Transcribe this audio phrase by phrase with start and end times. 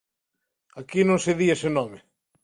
[0.81, 1.99] Aquí non se di ese nome.